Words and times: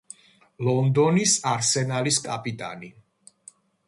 ლონდონის 0.67 1.35
არსენალის 1.51 2.17
კაპიტანი. 2.29 2.91